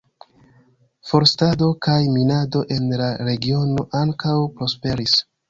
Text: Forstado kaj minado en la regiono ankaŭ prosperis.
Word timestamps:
Forstado 1.09 1.67
kaj 1.87 1.97
minado 2.15 2.63
en 2.77 2.89
la 3.03 3.11
regiono 3.29 3.87
ankaŭ 4.03 4.35
prosperis. 4.57 5.17